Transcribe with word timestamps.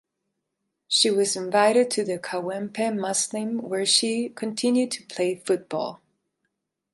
She 0.87 1.11
was 1.11 1.35
invited 1.35 1.91
to 1.91 2.03
the 2.03 2.17
Kawempe 2.17 2.91
Muslim 2.99 3.59
where 3.59 3.85
she 3.85 4.29
continued 4.29 4.89
to 4.93 5.05
play 5.05 5.35
football. 5.35 6.01